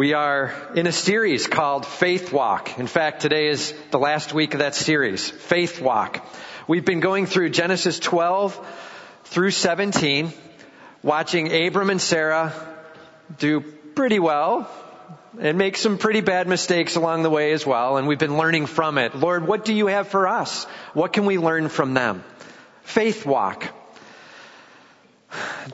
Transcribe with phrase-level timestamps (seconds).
[0.00, 2.78] We are in a series called Faith Walk.
[2.78, 6.26] In fact, today is the last week of that series, Faith Walk.
[6.66, 8.66] We've been going through Genesis 12
[9.24, 10.32] through 17,
[11.02, 12.54] watching Abram and Sarah
[13.36, 14.70] do pretty well
[15.38, 17.98] and make some pretty bad mistakes along the way as well.
[17.98, 19.14] And we've been learning from it.
[19.14, 20.64] Lord, what do you have for us?
[20.94, 22.24] What can we learn from them?
[22.84, 23.68] Faith Walk.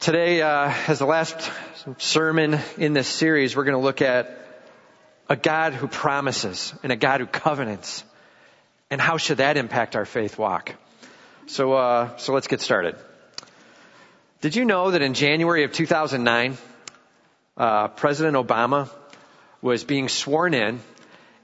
[0.00, 1.50] Today, uh, as the last
[1.96, 4.46] sermon in this series, we're going to look at
[5.28, 8.04] a God who promises and a God who covenants.
[8.90, 10.74] And how should that impact our faith walk?
[11.46, 12.96] So, uh, so let's get started.
[14.42, 16.58] Did you know that in January of 2009,
[17.56, 18.90] uh, President Obama
[19.62, 20.80] was being sworn in,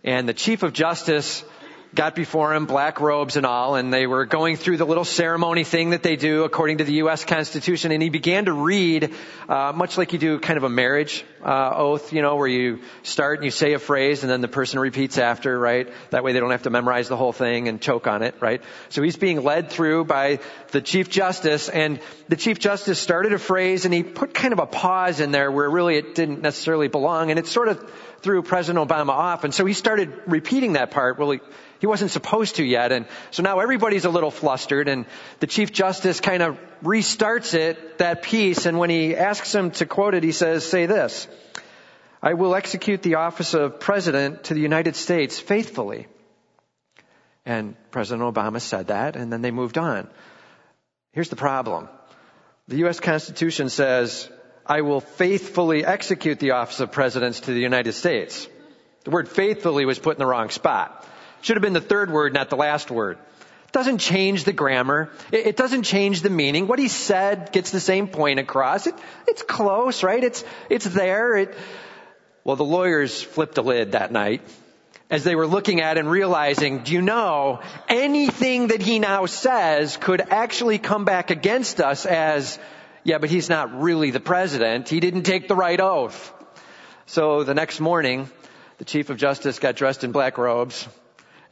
[0.05, 1.43] and the Chief of Justice
[1.95, 5.63] got before him, black robes and all, and they were going through the little ceremony
[5.63, 7.25] thing that they do according to the U.S.
[7.25, 9.13] Constitution, and he began to read,
[9.49, 12.81] uh, much like you do kind of a marriage uh, oath, you know, where you
[13.03, 15.89] start and you say a phrase, and then the person repeats after, right?
[16.11, 18.63] That way they don't have to memorize the whole thing and choke on it, right?
[18.89, 20.39] So he's being led through by
[20.71, 24.61] the Chief Justice, and the Chief Justice started a phrase, and he put kind of
[24.61, 28.41] a pause in there where really it didn't necessarily belong, and it sort of threw
[28.43, 31.19] President Obama off, and so he started repeating that part.
[31.19, 31.39] Well,
[31.83, 32.93] he, wasn't supposed to yet.
[32.93, 35.05] And so now everybody's a little flustered and
[35.41, 38.67] the Chief Justice kind of restarts it, that piece.
[38.67, 41.29] And when he asks him to quote it, he says, say this,
[42.23, 46.07] I will execute the office of President to the United States faithfully.
[47.45, 50.09] And President Obama said that and then they moved on.
[51.13, 51.89] Here's the problem.
[52.69, 53.01] The U.S.
[53.01, 54.31] Constitution says,
[54.65, 58.47] I will faithfully execute the office of presidents to the United States.
[59.05, 61.07] The word faithfully was put in the wrong spot.
[61.43, 63.19] Should have been the third word, not the last word.
[63.67, 65.11] It doesn't change the grammar.
[65.31, 66.69] It, it doesn't change the meaning.
[66.69, 68.87] What he said gets the same point across.
[68.87, 68.95] It,
[69.27, 70.23] it's close, right?
[70.23, 71.37] It's, it's there.
[71.37, 71.55] It,
[72.45, 74.43] well, the lawyers flipped a lid that night
[75.11, 79.97] as they were looking at and realizing, do you know, anything that he now says
[79.97, 82.59] could actually come back against us as,
[83.05, 84.89] yeah, but he's not really the president.
[84.89, 86.33] He didn't take the right oath.
[87.07, 88.31] So the next morning,
[88.79, 90.89] the Chief of Justice got dressed in black robes,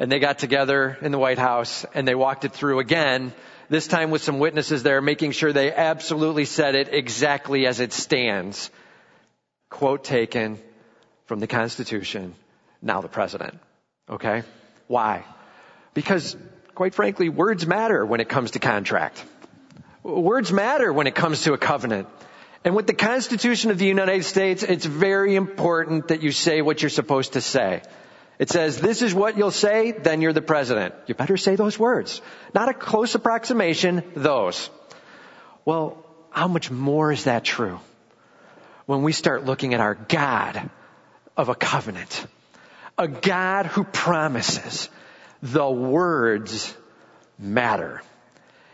[0.01, 3.35] and they got together in the White House and they walked it through again,
[3.69, 7.93] this time with some witnesses there, making sure they absolutely said it exactly as it
[7.93, 8.71] stands.
[9.69, 10.59] Quote taken
[11.27, 12.35] from the Constitution,
[12.81, 13.61] now the President.
[14.09, 14.43] Okay?
[14.89, 15.23] Why?
[15.93, 16.35] Because,
[16.75, 19.23] quite frankly, words matter when it comes to contract.
[20.03, 22.09] Words matter when it comes to a covenant.
[22.65, 26.81] And with the Constitution of the United States, it's very important that you say what
[26.81, 27.83] you're supposed to say.
[28.41, 30.95] It says, this is what you'll say, then you're the president.
[31.07, 32.23] You better say those words.
[32.55, 34.71] Not a close approximation, those.
[35.67, 37.81] Well, how much more is that true
[38.87, 40.71] when we start looking at our God
[41.37, 42.27] of a covenant?
[42.97, 44.89] A God who promises
[45.43, 46.75] the words
[47.39, 48.01] matter.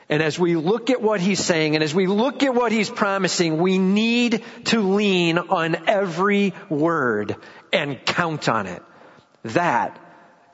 [0.09, 2.89] And as we look at what he's saying and as we look at what he's
[2.89, 7.35] promising, we need to lean on every word
[7.73, 8.81] and count on it.
[9.49, 9.99] That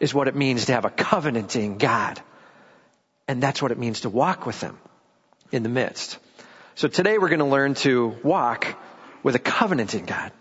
[0.01, 2.21] is what it means to have a covenanting God.
[3.29, 4.77] And that's what it means to walk with Him
[5.51, 6.19] in the midst.
[6.75, 8.67] So today we're going to learn to walk
[9.23, 10.33] with a covenanting God.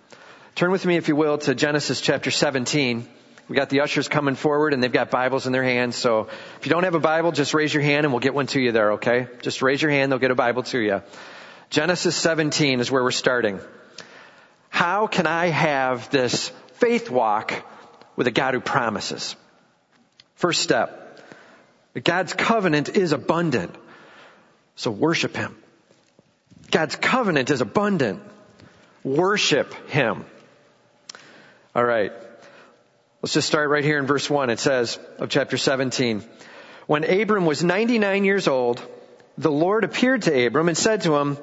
[0.56, 3.08] Turn with me, if you will, to Genesis chapter 17.
[3.48, 5.96] We got the ushers coming forward and they've got Bibles in their hands.
[5.96, 8.48] So if you don't have a Bible, just raise your hand and we'll get one
[8.48, 9.28] to you there, okay?
[9.42, 11.02] Just raise your hand, they'll get a Bible to you.
[11.70, 13.60] Genesis 17 is where we're starting.
[14.70, 17.54] How can I have this faith walk
[18.22, 19.36] with a God who promises.
[20.36, 21.20] First step.
[22.04, 23.74] God's covenant is abundant.
[24.76, 25.58] So worship Him.
[26.70, 28.22] God's covenant is abundant.
[29.04, 30.24] Worship Him.
[31.76, 32.12] Alright.
[33.24, 34.52] Let's just start right here in verse 1.
[34.52, 36.24] It says of chapter 17.
[36.86, 38.88] When Abram was 99 years old,
[39.40, 41.40] the Lord appeared to Abram and said to him,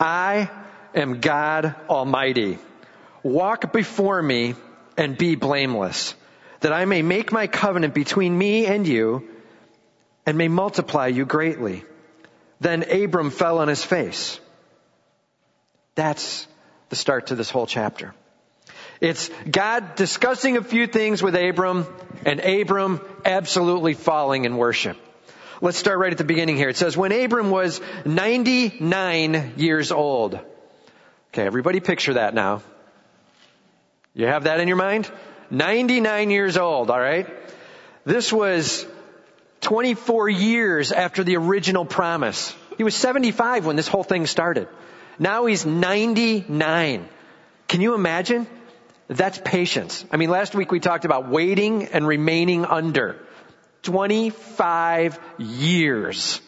[0.00, 0.48] I
[0.94, 2.56] am God Almighty.
[3.22, 4.54] Walk before me
[4.96, 6.14] and be blameless,
[6.62, 9.28] that I may make my covenant between me and you
[10.26, 11.84] and may multiply you greatly.
[12.60, 14.40] Then Abram fell on his face.
[15.94, 16.46] That's
[16.88, 18.14] the start to this whole chapter.
[19.00, 21.86] It's God discussing a few things with Abram
[22.24, 24.96] and Abram absolutely falling in worship.
[25.60, 26.68] Let's start right at the beginning here.
[26.68, 30.34] It says, when Abram was 99 years old.
[31.32, 32.62] Okay, everybody picture that now.
[34.14, 35.10] You have that in your mind?
[35.52, 37.28] 99 years old, alright?
[38.04, 38.86] This was
[39.60, 42.54] 24 years after the original promise.
[42.78, 44.66] He was 75 when this whole thing started.
[45.18, 47.08] Now he's 99.
[47.68, 48.46] Can you imagine?
[49.08, 50.06] That's patience.
[50.10, 53.20] I mean, last week we talked about waiting and remaining under.
[53.82, 56.40] 25 years.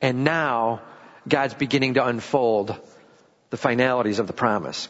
[0.00, 0.82] And now
[1.28, 2.74] God's beginning to unfold
[3.50, 4.88] the finalities of the promise.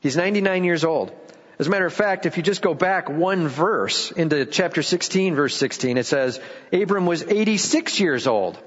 [0.00, 1.12] He's 99 years old.
[1.58, 5.36] As a matter of fact, if you just go back one verse into chapter 16,
[5.36, 6.40] verse 16, it says,
[6.72, 8.58] Abram was 86 years old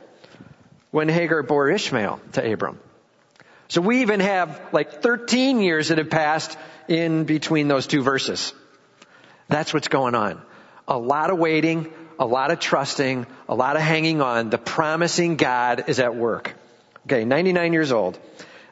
[0.92, 2.80] when Hagar bore Ishmael to Abram.
[3.68, 6.58] So we even have like 13 years that have passed
[6.88, 8.54] in between those two verses.
[9.50, 10.42] That's what's going on.
[10.88, 14.50] A lot of waiting, a lot of trusting, a lot of hanging on.
[14.50, 16.56] The promising God is at work.
[17.06, 18.18] Okay, 99 years old.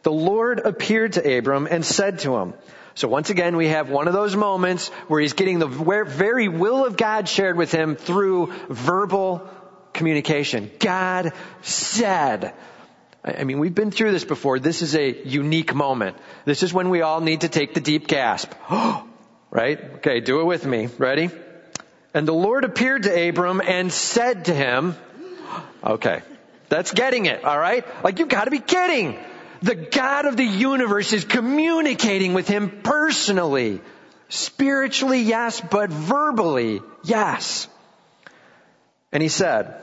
[0.04, 2.54] The Lord appeared to Abram and said to him,
[2.96, 6.86] so once again, we have one of those moments where he's getting the very will
[6.86, 9.50] of God shared with him through verbal
[9.92, 10.72] communication.
[10.80, 12.54] God said.
[13.26, 14.60] I mean, we've been through this before.
[14.60, 16.16] This is a unique moment.
[16.46, 18.54] This is when we all need to take the deep gasp.
[19.52, 19.80] right?
[19.96, 20.88] Okay, do it with me.
[20.98, 21.30] Ready?
[22.14, 24.96] And the Lord appeared to Abram and said to him,
[25.84, 26.22] okay,
[26.70, 27.86] that's getting it, alright?
[28.06, 29.20] Like you've gotta be kidding.
[29.66, 33.82] The God of the universe is communicating with him personally.
[34.30, 37.68] Spiritually, yes, but verbally, yes.
[39.12, 39.82] And he said,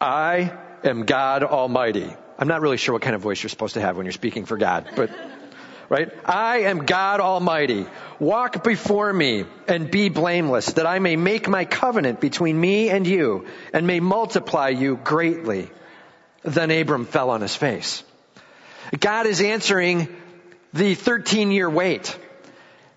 [0.00, 0.52] I
[0.82, 2.12] am God Almighty.
[2.36, 4.44] I'm not really sure what kind of voice you're supposed to have when you're speaking
[4.44, 5.10] for God, but,
[5.88, 6.10] right?
[6.24, 7.86] I am God Almighty.
[8.18, 13.06] Walk before me and be blameless, that I may make my covenant between me and
[13.06, 15.70] you, and may multiply you greatly.
[16.42, 18.02] Then Abram fell on his face.
[18.98, 20.08] God is answering
[20.72, 22.18] the 13 year wait.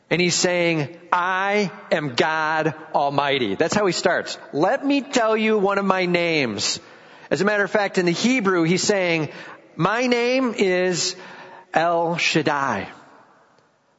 [0.09, 3.55] And he's saying, I am God Almighty.
[3.55, 4.37] That's how he starts.
[4.51, 6.79] Let me tell you one of my names.
[7.29, 9.29] As a matter of fact, in the Hebrew, he's saying,
[9.77, 11.15] my name is
[11.73, 12.89] El Shaddai.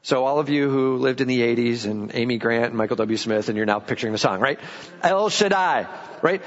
[0.03, 3.17] So all of you who lived in the 80s and Amy Grant and Michael W.
[3.17, 4.61] Smith and you're now picturing the song, right?
[5.03, 5.87] El Shaddai,
[6.21, 6.43] right?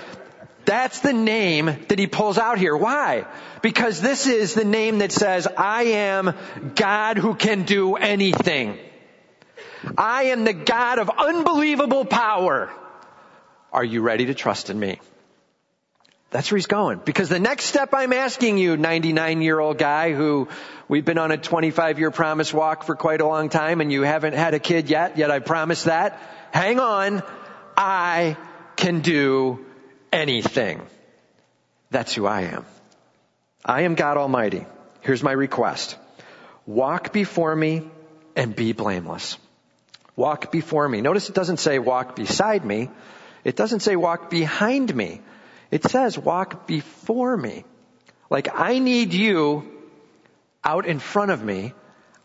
[0.65, 2.75] That's the name that he pulls out here.
[2.75, 3.25] Why?
[3.61, 6.35] Because this is the name that says, I am
[6.75, 8.77] God who can do anything.
[9.97, 12.71] I am the God of unbelievable power.
[13.71, 14.99] Are you ready to trust in me?
[16.31, 16.99] That's where he's going.
[17.05, 20.47] Because the next step I'm asking you, 99 year old guy who
[20.87, 24.01] we've been on a 25 year promise walk for quite a long time and you
[24.01, 26.19] haven't had a kid yet, yet I promise that.
[26.51, 27.21] Hang on.
[27.77, 28.37] I
[28.75, 29.65] can do
[30.15, 30.81] anything.
[31.91, 32.65] That's who I am.
[33.63, 34.65] I am God Almighty.
[35.01, 35.97] Here's my request.
[36.65, 37.83] Walk before me
[38.35, 39.37] and be blameless.
[40.15, 41.01] Walk before me.
[41.01, 42.89] Notice it doesn't say walk beside me.
[43.43, 45.21] It doesn't say walk behind me.
[45.69, 47.65] It says walk before me.
[48.29, 49.69] Like I need you
[50.63, 51.73] out in front of me.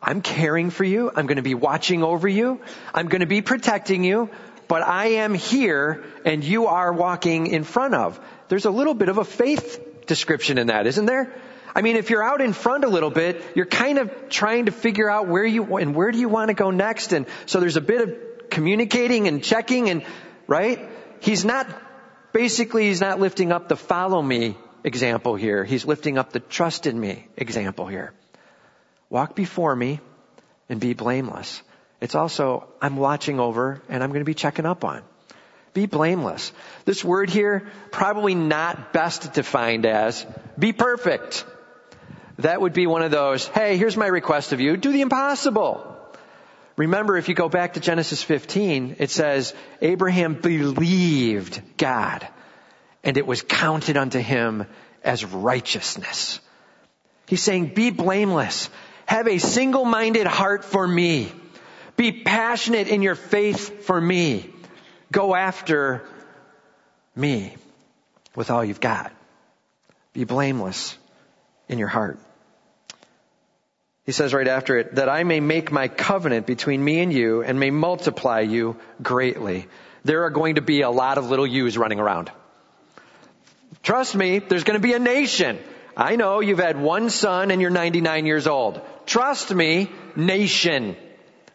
[0.03, 1.11] I'm caring for you.
[1.15, 2.61] I'm going to be watching over you.
[2.95, 4.31] I'm going to be protecting you
[4.71, 8.21] but I am here and you are walking in front of.
[8.47, 11.35] There's a little bit of a faith description in that, isn't there?
[11.75, 14.73] I mean, if you're out in front a little bit, you're kind of trying to
[14.73, 17.13] figure out where you, and where do you want to go next?
[17.13, 20.05] And so there's a bit of communicating and checking and,
[20.47, 20.89] right?
[21.19, 21.67] He's not,
[22.33, 25.65] basically he's not lifting up the follow me example here.
[25.65, 28.13] He's lifting up the trust in me example here.
[29.09, 29.99] Walk before me
[30.69, 31.61] and be blameless.
[32.01, 35.03] It's also, I'm watching over and I'm going to be checking up on.
[35.73, 36.53] Be blameless.
[36.85, 40.27] This word here, probably not best defined as
[40.59, 41.45] be perfect.
[42.39, 45.87] That would be one of those, hey, here's my request of you, do the impossible.
[46.77, 52.27] Remember, if you go back to Genesis 15, it says, Abraham believed God
[53.05, 54.67] and it was counted unto him
[55.05, 56.41] as righteousness.
[57.27, 58.71] He's saying, be blameless.
[59.07, 61.33] Have a single-minded heart for me.
[62.01, 64.49] Be passionate in your faith for me.
[65.13, 66.01] Go after
[67.15, 67.55] me
[68.35, 69.13] with all you've got.
[70.15, 70.97] Be blameless
[71.69, 72.19] in your heart.
[74.07, 77.43] He says right after it, that I may make my covenant between me and you
[77.43, 79.67] and may multiply you greatly.
[80.03, 82.33] There are going to be a lot of little yous running around.
[83.83, 85.59] Trust me, there's going to be a nation.
[85.95, 88.81] I know you've had one son and you're 99 years old.
[89.05, 90.97] Trust me, nation.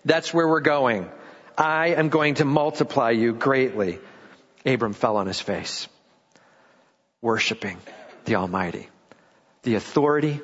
[0.06, 1.10] That's where we're going.
[1.58, 4.00] I am going to multiply you greatly.
[4.66, 5.88] Abram fell on his face,
[7.22, 7.78] worshiping
[8.26, 8.90] the Almighty.
[9.64, 10.42] The authority,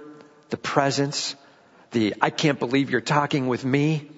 [0.49, 1.35] the presence,
[1.91, 4.09] the I can't believe you're talking with me,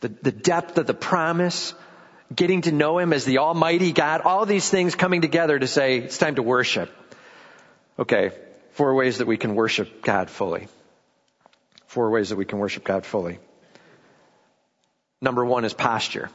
[0.00, 1.74] the, the depth of the promise,
[2.34, 5.98] getting to know Him as the Almighty God, all these things coming together to say
[5.98, 6.90] it's time to worship.
[7.98, 8.30] Okay,
[8.72, 10.68] four ways that we can worship God fully.
[11.86, 13.38] Four ways that we can worship God fully.
[15.20, 16.30] Number one is posture.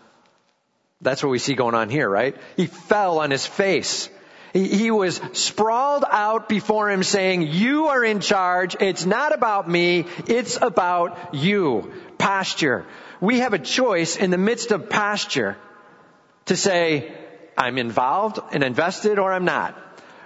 [1.01, 2.35] That's what we see going on here, right?
[2.55, 4.09] He fell on his face.
[4.53, 8.75] He, was sprawled out before him saying, you are in charge.
[8.79, 10.05] It's not about me.
[10.27, 11.91] It's about you.
[12.19, 12.85] Posture.
[13.19, 15.57] We have a choice in the midst of posture
[16.45, 17.11] to say,
[17.57, 19.75] I'm involved and invested or I'm not.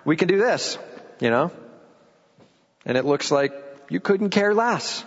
[0.04, 0.78] We can do this,
[1.22, 1.52] you know?
[2.86, 3.54] And it looks like
[3.90, 5.06] you couldn't care less.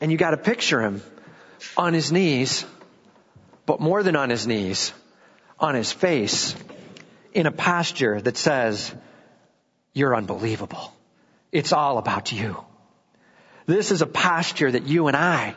[0.00, 1.00] And you gotta picture him
[1.76, 2.64] on his knees,
[3.66, 4.92] but more than on his knees,
[5.58, 6.54] on his face,
[7.32, 8.94] in a posture that says,
[9.92, 10.92] you're unbelievable.
[11.52, 12.56] It's all about you.
[13.66, 15.54] This is a posture that you and I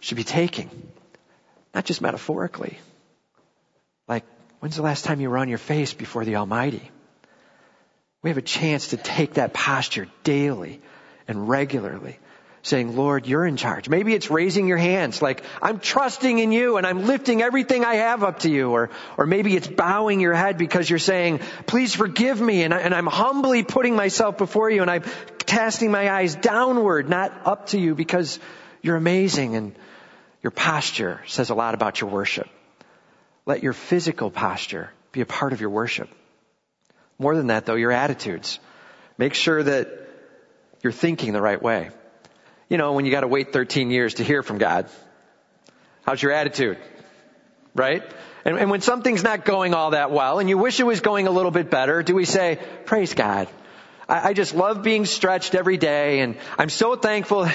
[0.00, 0.70] should be taking.
[1.74, 2.78] Not just metaphorically.
[4.08, 4.24] Like,
[4.58, 6.90] when's the last time you were on your face before the Almighty?
[8.22, 10.80] We have a chance to take that posture daily
[11.28, 12.18] and regularly
[12.62, 13.88] saying, Lord, you're in charge.
[13.88, 17.96] Maybe it's raising your hands like, I'm trusting in you and I'm lifting everything I
[17.96, 18.70] have up to you.
[18.70, 22.80] Or, or maybe it's bowing your head because you're saying, please forgive me and, I,
[22.80, 25.04] and I'm humbly putting myself before you and I'm
[25.46, 28.38] casting my eyes downward, not up to you because
[28.82, 29.74] you're amazing and
[30.42, 32.48] your posture says a lot about your worship.
[33.46, 36.10] Let your physical posture be a part of your worship.
[37.18, 38.58] More than that though, your attitudes.
[39.16, 39.88] Make sure that
[40.82, 41.90] you're thinking the right way
[42.70, 44.88] you know, when you got to wait 13 years to hear from God?
[46.06, 46.78] How's your attitude?
[47.74, 48.02] Right?
[48.44, 51.26] And, and, when something's not going all that well and you wish it was going
[51.26, 53.48] a little bit better, do we say, praise God?
[54.08, 57.48] I, I just love being stretched every day and I'm so thankful,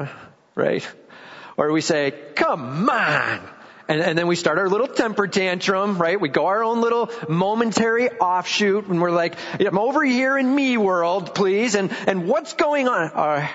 [0.54, 0.88] right?
[1.56, 3.40] Or we say, come on.
[3.88, 6.20] And, and, then we start our little temper tantrum, right?
[6.20, 10.76] We go our own little momentary offshoot and we're like, I'm over here in me
[10.76, 11.74] world, please.
[11.74, 13.48] And, and what's going on?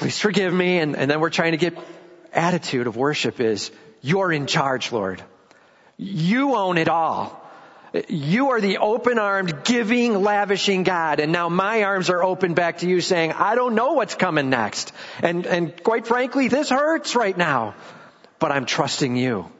[0.00, 0.78] Please forgive me.
[0.78, 1.76] And, and then we're trying to get
[2.32, 5.22] attitude of worship is, you're in charge, Lord.
[5.98, 7.38] You own it all.
[8.08, 11.20] You are the open armed, giving, lavishing God.
[11.20, 14.48] And now my arms are open back to you saying, I don't know what's coming
[14.48, 14.92] next.
[15.22, 17.74] And, and quite frankly, this hurts right now.
[18.38, 19.52] But I'm trusting you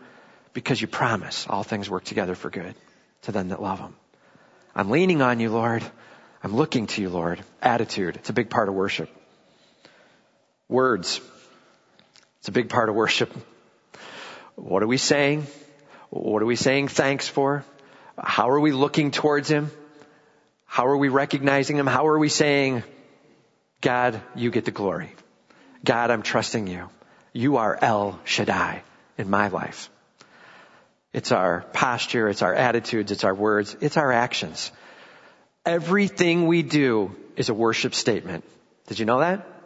[0.54, 2.74] because you promise all things work together for good
[3.22, 3.94] to them that love Him.
[4.74, 5.84] I'm leaning on you, Lord.
[6.42, 7.42] I'm looking to you, Lord.
[7.60, 8.16] Attitude.
[8.16, 9.10] It's a big part of worship.
[10.70, 11.20] Words.
[12.38, 13.34] It's a big part of worship.
[14.54, 15.48] What are we saying?
[16.10, 17.64] What are we saying thanks for?
[18.16, 19.72] How are we looking towards Him?
[20.66, 21.88] How are we recognizing Him?
[21.88, 22.84] How are we saying,
[23.80, 25.12] God, you get the glory.
[25.84, 26.88] God, I'm trusting you.
[27.32, 28.84] You are El Shaddai
[29.18, 29.90] in my life.
[31.12, 34.70] It's our posture, it's our attitudes, it's our words, it's our actions.
[35.66, 38.44] Everything we do is a worship statement.
[38.86, 39.59] Did you know that?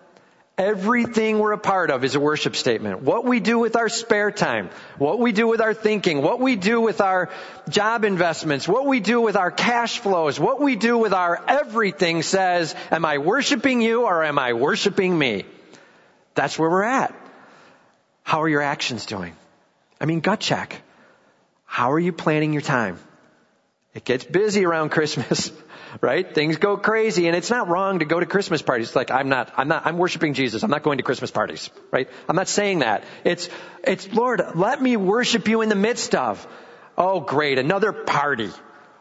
[0.57, 3.03] Everything we're a part of is a worship statement.
[3.03, 6.55] What we do with our spare time, what we do with our thinking, what we
[6.55, 7.29] do with our
[7.69, 12.23] job investments, what we do with our cash flows, what we do with our everything
[12.23, 15.45] says, am I worshiping you or am I worshiping me?
[16.37, 17.13] That's where we're at.
[18.23, 19.35] How are your actions doing?
[20.01, 20.81] I mean, gut check.
[21.65, 23.01] How are you planning your time?
[23.93, 25.51] It gets busy around Christmas.
[26.01, 26.35] right?
[26.35, 28.89] Things go crazy and it's not wrong to go to Christmas parties.
[28.89, 30.63] It's like, I'm not, I'm not, I'm worshiping Jesus.
[30.63, 32.09] I'm not going to Christmas parties, right?
[32.29, 33.05] I'm not saying that.
[33.25, 33.49] It's,
[33.83, 36.47] it's, Lord, let me worship you in the midst of.
[36.97, 37.59] Oh, great.
[37.59, 38.51] Another party.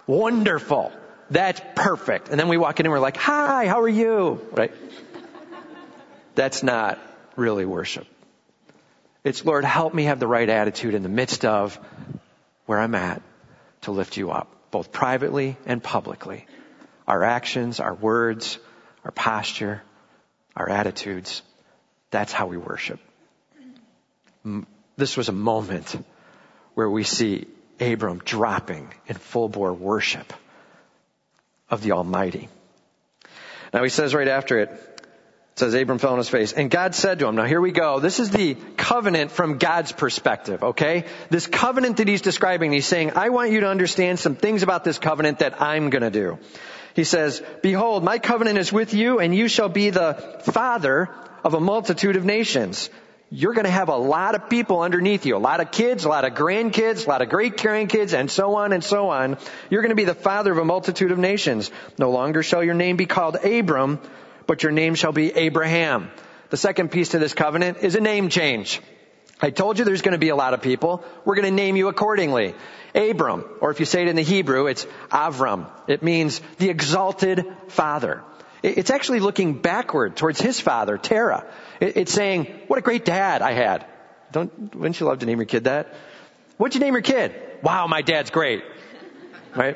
[0.08, 0.92] Wonderful.
[1.30, 2.30] That's perfect.
[2.30, 4.46] And then we walk in and we're like, hi, how are you?
[4.52, 4.74] Right?
[6.36, 7.00] That's not
[7.36, 8.08] really worship.
[9.24, 11.80] It's, Lord, help me have the right attitude in the midst of
[12.66, 13.22] where I'm at
[13.82, 16.46] to lift you up, both privately and publicly
[17.08, 18.60] our actions, our words,
[19.04, 19.82] our posture,
[20.56, 21.42] our attitudes.
[22.12, 23.00] That's how we worship.
[24.98, 25.96] This was a moment
[26.76, 27.48] where we see
[27.80, 30.32] Abram dropping in full bore worship
[31.70, 32.50] of the Almighty.
[33.74, 36.52] Now he says right after it, it says Abram fell on his face.
[36.52, 38.00] And God said to him, now here we go.
[38.00, 41.06] This is the covenant from God's perspective, okay?
[41.30, 44.84] This covenant that he's describing, he's saying, I want you to understand some things about
[44.84, 46.40] this covenant that I'm gonna do.
[46.96, 51.10] He says, behold, my covenant is with you and you shall be the father
[51.44, 52.90] of a multitude of nations.
[53.30, 56.10] You're going to have a lot of people underneath you, a lot of kids, a
[56.10, 59.38] lot of grandkids, a lot of great grandkids, and so on and so on.
[59.72, 61.72] You're going to be the father of a multitude of nations.
[61.98, 64.00] No longer shall your name be called Abram,
[64.46, 66.12] but your name shall be Abraham.
[66.52, 68.80] The second piece to this covenant is a name change.
[69.44, 71.04] I told you there's going to be a lot of people.
[71.26, 72.56] We're going to name you accordingly.
[72.96, 75.70] Abram, or if you say it in the Hebrew, it's Avram.
[75.86, 78.24] It means the exalted father.
[78.64, 81.46] It's actually looking backward towards his father, Terah.
[81.82, 83.86] It's saying, what a great dad I had.
[84.32, 85.94] Don't, wouldn't you love to name your kid that?
[86.56, 87.36] What'd you name your kid?
[87.62, 88.64] Wow, my dad's great.
[89.54, 89.76] Right?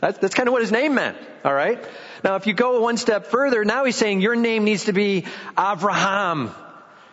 [0.00, 1.16] That's, that's kind of what his name meant.
[1.44, 1.84] All right?
[2.24, 5.24] Now, if you go one step further, now he's saying your name needs to be
[5.56, 6.52] Avraham.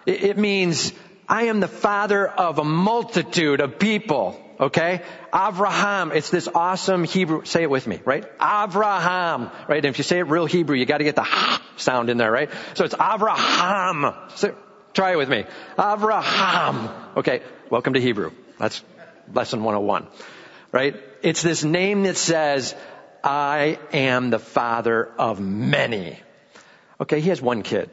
[0.08, 0.92] It, it means
[1.28, 4.42] I am the father of a multitude of people.
[4.60, 5.02] Okay?
[5.34, 6.16] Avraham.
[6.16, 7.44] It's this awesome Hebrew.
[7.46, 8.26] Say it with me, right?
[8.40, 9.52] Avraham.
[9.68, 9.78] Right?
[9.78, 12.32] And if you say it real Hebrew, you gotta get the ha sound in there,
[12.32, 12.50] right?
[12.76, 14.32] So it's Avraham.
[14.38, 14.56] So,
[14.94, 15.46] try it with me.
[15.78, 17.18] Avraham.
[17.18, 17.42] Okay.
[17.70, 18.32] Welcome to Hebrew.
[18.60, 18.84] That's
[19.34, 20.08] lesson 101.
[20.72, 20.96] Right?
[21.22, 22.76] It's this name that says,
[23.24, 26.20] I am the father of many.
[27.02, 27.90] Okay, he has one kid.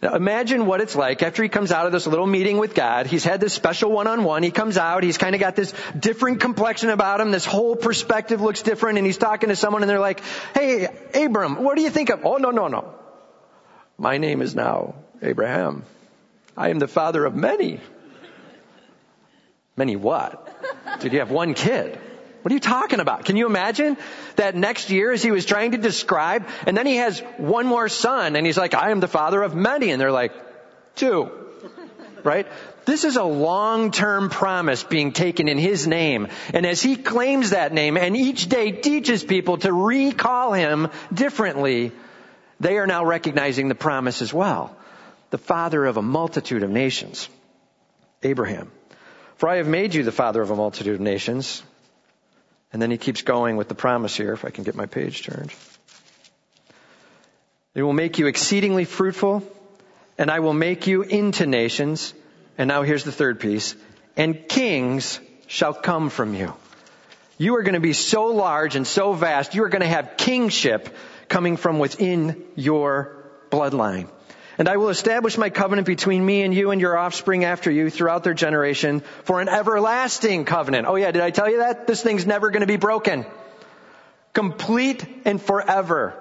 [0.00, 3.06] Imagine what it's like after he comes out of this little meeting with God.
[3.06, 4.44] He's had this special one-on-one.
[4.44, 5.02] He comes out.
[5.02, 7.32] He's kind of got this different complexion about him.
[7.32, 10.22] This whole perspective looks different and he's talking to someone and they're like,
[10.54, 12.24] Hey, Abram, what do you think of?
[12.24, 12.94] Oh, no, no, no.
[13.96, 15.84] My name is now Abraham.
[16.56, 17.80] I am the father of many.
[19.76, 21.00] Many what?
[21.00, 21.98] Did you have one kid?
[22.42, 23.24] What are you talking about?
[23.24, 23.96] Can you imagine
[24.36, 27.88] that next year as he was trying to describe, and then he has one more
[27.88, 30.32] son, and he's like, I am the father of many, and they're like,
[30.94, 31.30] two.
[32.24, 32.46] Right?
[32.84, 36.28] This is a long-term promise being taken in his name.
[36.52, 41.92] And as he claims that name and each day teaches people to recall him differently,
[42.60, 44.76] they are now recognizing the promise as well.
[45.30, 47.28] The father of a multitude of nations.
[48.22, 48.72] Abraham.
[49.36, 51.62] For I have made you the father of a multitude of nations.
[52.72, 55.22] And then he keeps going with the promise here, if I can get my page
[55.22, 55.52] turned.
[57.74, 59.42] It will make you exceedingly fruitful,
[60.18, 62.12] and I will make you into nations.
[62.58, 63.76] And now here's the third piece.
[64.16, 66.54] And kings shall come from you.
[67.38, 70.16] You are going to be so large and so vast, you are going to have
[70.16, 70.94] kingship
[71.28, 74.08] coming from within your bloodline.
[74.58, 77.90] And I will establish my covenant between me and you and your offspring after you
[77.90, 80.88] throughout their generation for an everlasting covenant.
[80.88, 81.86] Oh yeah, did I tell you that?
[81.86, 83.24] This thing's never going to be broken.
[84.32, 86.20] Complete and forever.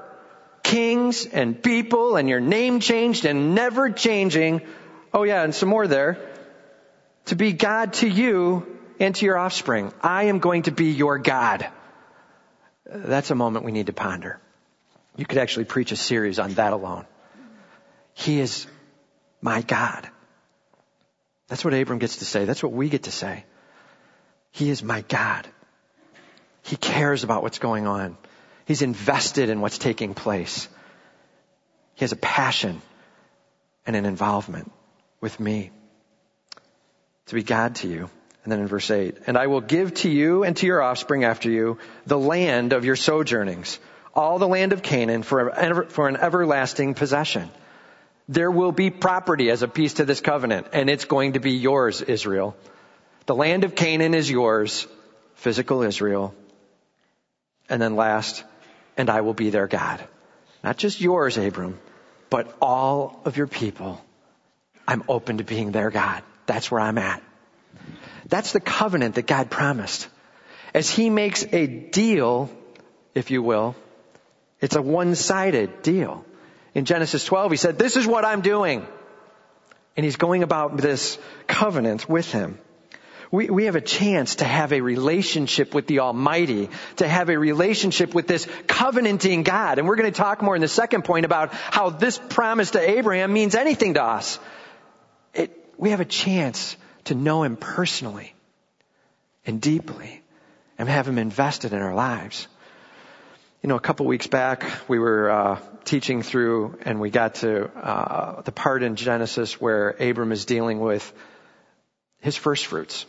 [0.62, 4.62] Kings and people and your name changed and never changing.
[5.14, 6.20] Oh yeah, and some more there.
[7.26, 9.92] To be God to you and to your offspring.
[10.00, 11.68] I am going to be your God.
[12.86, 14.40] That's a moment we need to ponder.
[15.16, 17.06] You could actually preach a series on that alone.
[18.18, 18.66] He is
[19.42, 20.10] my God.
[21.50, 22.46] That's what Abram gets to say.
[22.46, 23.46] That's what we get to say.
[24.52, 25.48] He is my God.
[26.64, 28.18] He cares about what's going on.
[28.66, 30.68] He's invested in what's taking place.
[31.94, 32.82] He has a passion
[33.86, 34.72] and an involvement
[35.22, 35.70] with me
[37.28, 38.10] to be God to you.
[38.44, 41.24] And then in verse 8, and I will give to you and to your offspring
[41.24, 41.78] after you
[42.08, 43.78] the land of your sojournings,
[44.16, 47.52] all the land of Canaan for, an everlasting possession.
[48.30, 51.52] There will be property as a piece to this covenant, and it's going to be
[51.52, 52.58] yours, Israel.
[53.26, 54.86] The land of Canaan is yours,
[55.36, 56.34] physical Israel.
[57.70, 58.44] And then last,
[58.98, 60.06] and I will be their God.
[60.64, 61.80] Not just yours, Abram,
[62.30, 64.04] but all of your people.
[64.86, 66.24] I'm open to being their God.
[66.46, 67.22] That's where I'm at.
[68.28, 70.08] That's the covenant that God promised.
[70.74, 72.50] As He makes a deal,
[73.14, 73.76] if you will,
[74.60, 76.26] it's a one-sided deal
[76.78, 78.86] in Genesis 12, he said, this is what I'm doing.
[79.98, 82.60] And he's going about this covenant with him.
[83.32, 87.40] We, we have a chance to have a relationship with the Almighty, to have a
[87.40, 89.80] relationship with this covenanting God.
[89.80, 92.80] And we're going to talk more in the second point about how this promise to
[92.80, 94.38] Abraham means anything to us.
[95.34, 98.36] It, we have a chance to know Him personally
[99.48, 100.22] and deeply
[100.78, 102.48] and have Him invested in our lives.
[103.64, 107.66] You know, a couple weeks back, we were uh, teaching through, and we got to
[107.66, 111.12] uh, the part in Genesis where Abram is dealing with
[112.20, 113.06] his first fruits,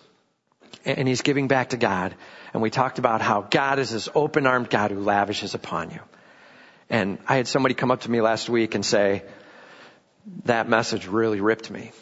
[0.85, 2.15] and he's giving back to God.
[2.55, 6.01] And we talked about how God is this open-armed God who lavishes upon you.
[6.89, 9.23] And I had somebody come up to me last week and say,
[10.45, 11.93] that message really ripped me.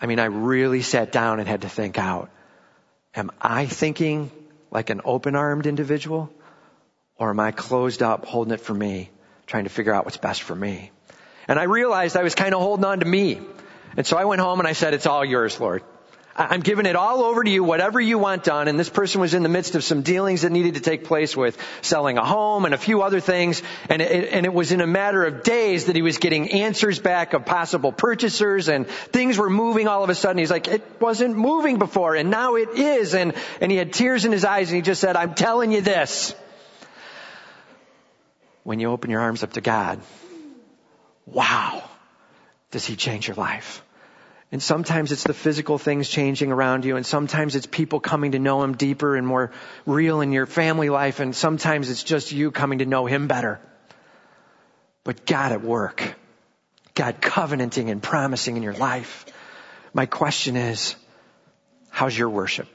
[0.00, 2.30] I mean, I really sat down and had to think out,
[3.14, 4.30] am I thinking
[4.70, 6.30] like an open-armed individual?
[7.16, 9.10] Or am I closed up, holding it for me,
[9.46, 10.90] trying to figure out what's best for me?
[11.48, 13.40] And I realized I was kind of holding on to me.
[13.96, 15.82] And so I went home and I said, it's all yours, Lord.
[16.36, 18.66] I'm giving it all over to you, whatever you want done.
[18.66, 21.36] And this person was in the midst of some dealings that needed to take place
[21.36, 23.62] with selling a home and a few other things.
[23.88, 26.98] And it, and it was in a matter of days that he was getting answers
[26.98, 30.38] back of possible purchasers and things were moving all of a sudden.
[30.38, 33.14] He's like, it wasn't moving before and now it is.
[33.14, 35.82] And, and he had tears in his eyes and he just said, I'm telling you
[35.82, 36.34] this
[38.64, 40.00] when you open your arms up to God,
[41.26, 41.84] wow,
[42.72, 43.82] does He change your life?
[44.50, 48.38] And sometimes it's the physical things changing around you, and sometimes it's people coming to
[48.38, 49.52] know Him deeper and more
[49.86, 53.60] real in your family life, and sometimes it's just you coming to know Him better.
[55.04, 56.14] But God at work.
[56.94, 59.26] God covenanting and promising in your life.
[59.92, 60.96] My question is,
[61.90, 62.68] how's your worship?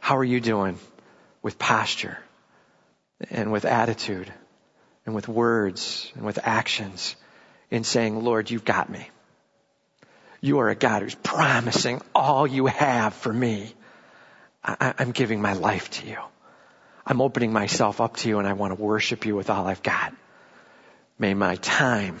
[0.00, 0.78] How are you doing
[1.42, 2.18] with posture
[3.28, 4.32] and with attitude
[5.04, 7.16] and with words and with actions
[7.70, 9.08] in saying, Lord, you've got me.
[10.40, 13.74] You are a God who's promising all you have for me.
[14.64, 16.18] I, am giving my life to you.
[17.06, 19.82] I'm opening myself up to you and I want to worship you with all I've
[19.82, 20.14] got.
[21.18, 22.20] May my time,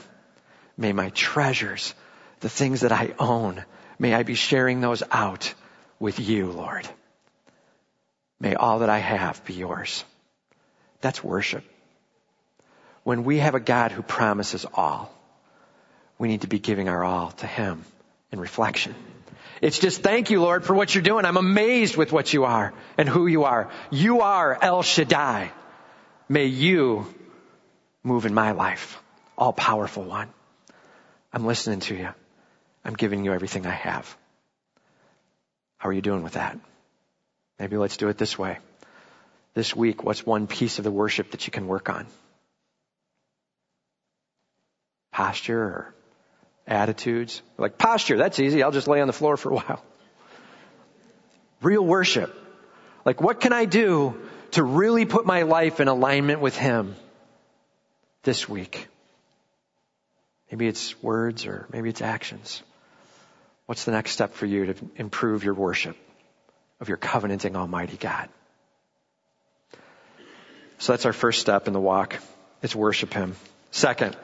[0.76, 1.94] may my treasures,
[2.40, 3.64] the things that I own,
[3.98, 5.54] may I be sharing those out
[5.98, 6.88] with you, Lord.
[8.40, 10.04] May all that I have be yours.
[11.00, 11.64] That's worship.
[13.02, 15.12] When we have a God who promises all,
[16.18, 17.84] we need to be giving our all to Him
[18.30, 18.94] in reflection.
[19.60, 21.24] It's just thank you, Lord, for what you're doing.
[21.24, 23.70] I'm amazed with what you are and who you are.
[23.90, 25.52] You are El Shaddai.
[26.28, 27.06] May you
[28.02, 29.02] move in my life,
[29.36, 30.28] all powerful one.
[31.32, 32.08] I'm listening to you.
[32.84, 34.16] I'm giving you everything I have.
[35.76, 36.58] How are you doing with that?
[37.58, 38.58] Maybe let's do it this way.
[39.54, 42.06] This week, what's one piece of the worship that you can work on?
[45.12, 45.94] Posture or
[46.66, 47.42] attitudes?
[47.58, 48.62] Like posture, that's easy.
[48.62, 49.84] I'll just lay on the floor for a while.
[51.62, 52.34] Real worship.
[53.04, 54.14] Like what can I do
[54.52, 56.94] to really put my life in alignment with Him
[58.22, 58.86] this week?
[60.50, 62.62] Maybe it's words or maybe it's actions.
[63.66, 65.96] What's the next step for you to improve your worship?
[66.80, 68.28] of your covenanting Almighty God.
[70.80, 72.16] So that's our first step in the walk.
[72.62, 73.36] It's worship Him.
[73.70, 74.16] Second,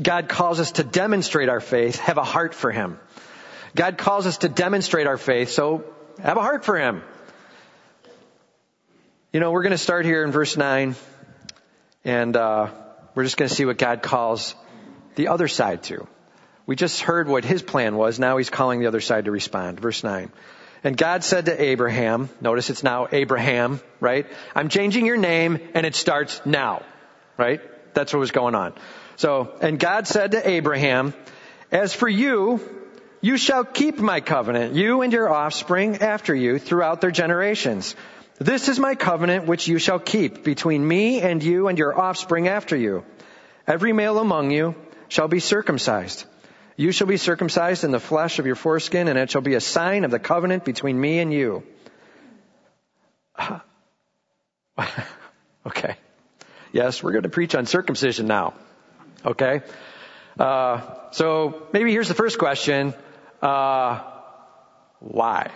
[0.00, 3.00] God calls us to demonstrate our faith, have a heart for Him.
[3.74, 5.84] God calls us to demonstrate our faith, so
[6.22, 7.02] have a heart for Him.
[9.32, 10.94] You know, we're going to start here in verse 9,
[12.04, 12.70] and uh,
[13.16, 14.54] we're just going to see what God calls
[15.16, 16.06] the other side to.
[16.64, 19.80] We just heard what His plan was, now He's calling the other side to respond.
[19.80, 20.30] Verse 9.
[20.84, 24.26] And God said to Abraham, notice it's now Abraham, right?
[24.54, 26.82] I'm changing your name and it starts now,
[27.36, 27.60] right?
[27.94, 28.74] That's what was going on.
[29.16, 31.14] So, and God said to Abraham,
[31.72, 32.60] as for you,
[33.20, 37.96] you shall keep my covenant, you and your offspring after you throughout their generations.
[38.38, 42.48] This is my covenant which you shall keep between me and you and your offspring
[42.48, 43.04] after you.
[43.66, 44.74] Every male among you
[45.08, 46.26] shall be circumcised.
[46.76, 49.60] You shall be circumcised in the flesh of your foreskin, and it shall be a
[49.60, 51.62] sign of the covenant between me and you.
[55.66, 55.96] okay.
[56.72, 58.52] Yes, we're going to preach on circumcision now.
[59.24, 59.62] Okay.
[60.38, 62.92] Uh, so maybe here's the first question.
[63.40, 64.02] Uh,
[65.00, 65.50] why?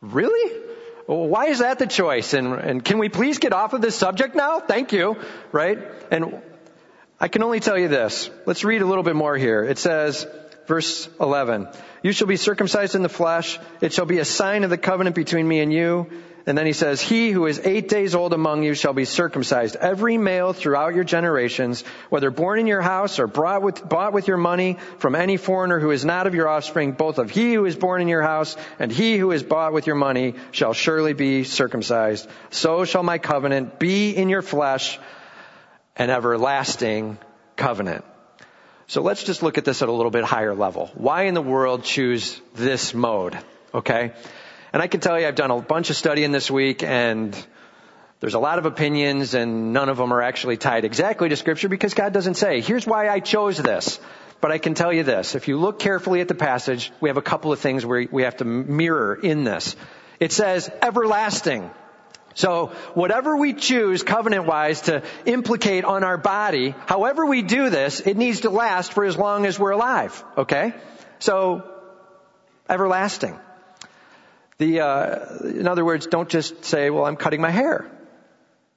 [0.00, 0.60] Really?
[1.06, 2.32] why is that the choice?
[2.32, 4.60] And, and can we please get off of this subject now?
[4.60, 5.18] Thank you.
[5.52, 5.78] Right?
[6.10, 6.40] And
[7.20, 8.28] I can only tell you this.
[8.44, 9.62] Let's read a little bit more here.
[9.62, 10.26] It says,
[10.66, 11.68] verse 11,
[12.02, 13.58] you shall be circumcised in the flesh.
[13.80, 16.10] It shall be a sign of the covenant between me and you.
[16.46, 19.76] And then he says, he who is eight days old among you shall be circumcised.
[19.76, 24.28] Every male throughout your generations, whether born in your house or brought with, bought with
[24.28, 27.64] your money from any foreigner who is not of your offspring, both of he who
[27.64, 31.14] is born in your house and he who is bought with your money shall surely
[31.14, 32.28] be circumcised.
[32.50, 34.98] So shall my covenant be in your flesh
[35.96, 37.18] an everlasting
[37.56, 38.04] covenant.
[38.86, 40.90] So let's just look at this at a little bit higher level.
[40.94, 43.38] Why in the world choose this mode?
[43.72, 44.12] Okay?
[44.72, 47.34] And I can tell you I've done a bunch of studying this week and
[48.20, 51.68] there's a lot of opinions and none of them are actually tied exactly to scripture
[51.68, 54.00] because God doesn't say, here's why I chose this.
[54.40, 57.16] But I can tell you this, if you look carefully at the passage, we have
[57.16, 59.74] a couple of things we have to mirror in this.
[60.20, 61.70] It says everlasting.
[62.34, 68.00] So whatever we choose covenant wise to implicate on our body, however we do this,
[68.00, 70.22] it needs to last for as long as we're alive.
[70.36, 70.74] Okay?
[71.20, 71.62] So,
[72.68, 73.38] everlasting.
[74.58, 77.90] The, uh, in other words, don't just say, well, I'm cutting my hair.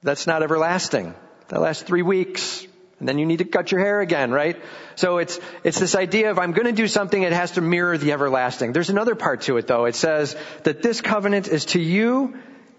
[0.02, 1.14] That's not everlasting.
[1.48, 2.66] That lasts three weeks.
[3.00, 4.60] And then you need to cut your hair again, right?
[4.96, 7.96] So it's, it's this idea of I'm going to do something, it has to mirror
[7.96, 8.72] the everlasting.
[8.72, 9.84] There's another part to it though.
[9.84, 12.36] It says that this covenant is to you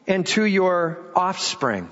[0.09, 1.89] and to your offspring.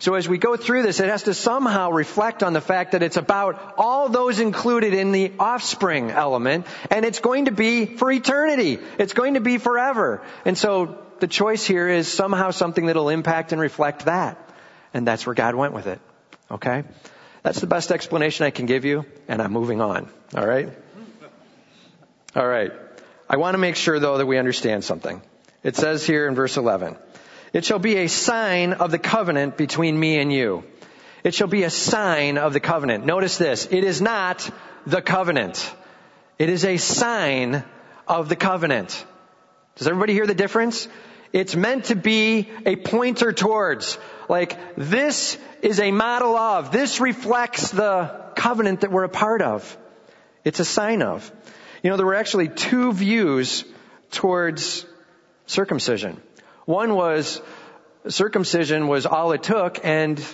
[0.00, 3.02] So as we go through this, it has to somehow reflect on the fact that
[3.02, 8.10] it's about all those included in the offspring element, and it's going to be for
[8.10, 8.78] eternity.
[8.98, 10.22] It's going to be forever.
[10.44, 14.36] And so the choice here is somehow something that'll impact and reflect that.
[14.92, 16.00] And that's where God went with it.
[16.50, 16.84] Okay?
[17.42, 20.08] That's the best explanation I can give you, and I'm moving on.
[20.34, 20.70] Alright?
[22.34, 22.72] All right.
[23.30, 25.22] I want to make sure though that we understand something.
[25.64, 26.96] It says here in verse 11,
[27.54, 30.62] it shall be a sign of the covenant between me and you.
[31.24, 33.06] It shall be a sign of the covenant.
[33.06, 33.66] Notice this.
[33.70, 34.48] It is not
[34.86, 35.74] the covenant.
[36.38, 37.64] It is a sign
[38.06, 39.06] of the covenant.
[39.76, 40.86] Does everybody hear the difference?
[41.32, 43.98] It's meant to be a pointer towards,
[44.28, 49.78] like, this is a model of, this reflects the covenant that we're a part of.
[50.44, 51.32] It's a sign of.
[51.82, 53.64] You know, there were actually two views
[54.10, 54.84] towards
[55.46, 56.20] circumcision.
[56.64, 57.40] One was
[58.08, 60.24] circumcision was all it took and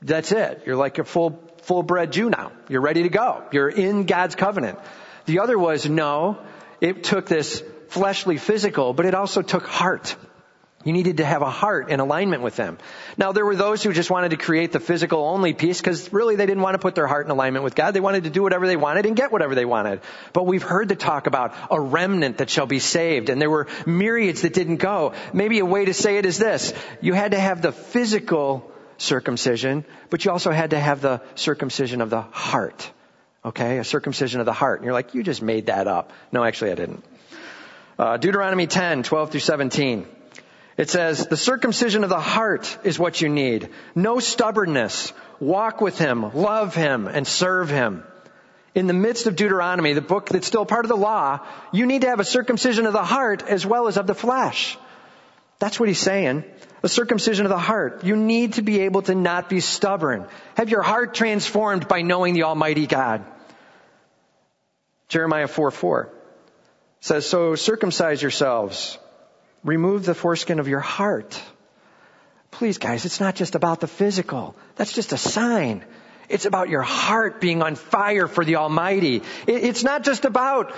[0.00, 0.62] that's it.
[0.66, 2.52] You're like a full, full bred Jew now.
[2.68, 3.44] You're ready to go.
[3.52, 4.78] You're in God's covenant.
[5.26, 6.38] The other was no,
[6.80, 10.16] it took this fleshly physical, but it also took heart.
[10.84, 12.78] You needed to have a heart in alignment with them.
[13.16, 16.34] Now there were those who just wanted to create the physical only piece because really
[16.36, 17.92] they didn't want to put their heart in alignment with God.
[17.92, 20.00] They wanted to do whatever they wanted and get whatever they wanted.
[20.32, 23.68] But we've heard the talk about a remnant that shall be saved and there were
[23.86, 25.14] myriads that didn't go.
[25.32, 26.72] Maybe a way to say it is this.
[27.00, 32.00] You had to have the physical circumcision, but you also had to have the circumcision
[32.00, 32.90] of the heart.
[33.44, 33.78] Okay?
[33.78, 34.80] A circumcision of the heart.
[34.80, 36.12] And you're like, you just made that up.
[36.32, 37.04] No, actually I didn't.
[37.98, 40.06] Uh, Deuteronomy 10, 12 through 17.
[40.76, 43.68] It says, the circumcision of the heart is what you need.
[43.94, 45.12] No stubbornness.
[45.38, 48.04] Walk with him, love him, and serve him.
[48.74, 51.40] In the midst of Deuteronomy, the book that's still part of the law,
[51.72, 54.78] you need to have a circumcision of the heart as well as of the flesh.
[55.58, 56.44] That's what he's saying.
[56.82, 58.02] A circumcision of the heart.
[58.02, 60.26] You need to be able to not be stubborn.
[60.56, 63.24] Have your heart transformed by knowing the Almighty God.
[65.08, 66.08] Jeremiah 4 4
[67.00, 68.98] says, So circumcise yourselves
[69.64, 71.40] Remove the foreskin of your heart.
[72.50, 74.56] Please guys, it's not just about the physical.
[74.76, 75.84] That's just a sign.
[76.28, 79.22] It's about your heart being on fire for the Almighty.
[79.46, 80.74] It's not just about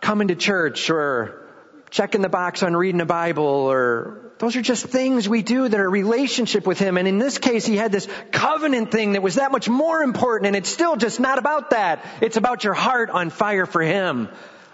[0.00, 1.48] coming to church or
[1.90, 5.78] checking the box on reading a Bible or those are just things we do that
[5.78, 6.98] are relationship with Him.
[6.98, 10.48] And in this case, He had this covenant thing that was that much more important
[10.48, 12.04] and it's still just not about that.
[12.20, 14.28] It's about your heart on fire for Him.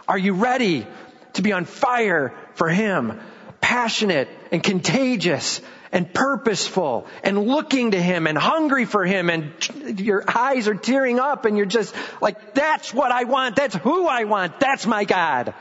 [0.09, 0.87] Are you ready
[1.35, 3.21] to be on fire for Him.
[3.61, 5.61] Passionate and contagious
[5.93, 11.19] and purposeful and looking to Him and hungry for Him and your eyes are tearing
[11.19, 13.57] up and you're just like, that's what I want.
[13.57, 14.61] That's who I want.
[14.61, 15.55] That's my God.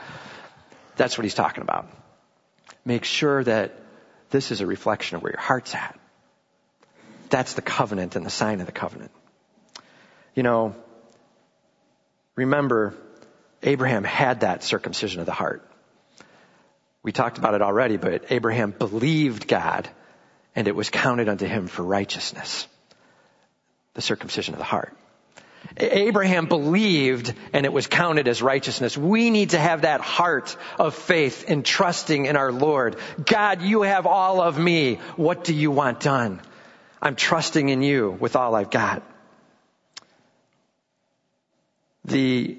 [0.96, 1.88] That's what He's talking about.
[2.84, 3.76] Make sure that
[4.30, 5.98] this is a reflection of where your heart's at.
[7.28, 9.10] That's the covenant and the sign of the covenant.
[10.34, 10.74] You know,
[12.36, 12.94] remember,
[13.62, 15.66] Abraham had that circumcision of the heart.
[17.02, 19.88] We talked about it already, but Abraham believed God
[20.54, 22.66] and it was counted unto him for righteousness.
[23.94, 24.96] The circumcision of the heart.
[25.76, 28.96] Abraham believed and it was counted as righteousness.
[28.96, 32.96] We need to have that heart of faith and trusting in our Lord.
[33.24, 34.96] God, you have all of me.
[35.16, 36.40] What do you want done?
[37.00, 39.02] I'm trusting in you with all I've got.
[42.04, 42.58] The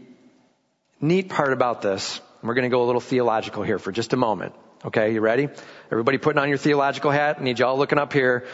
[1.02, 4.18] neat part about this we're going to go a little theological here for just a
[4.18, 4.56] moment.
[4.84, 5.48] Okay, you ready?
[5.92, 7.38] Everybody putting on your theological hat.
[7.40, 8.48] I need y'all looking up here.